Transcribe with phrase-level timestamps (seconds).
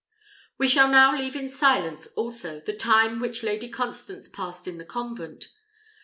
[0.57, 4.83] We shall now leave in silence also the time which Lady Constance passed in the
[4.83, 5.49] convent.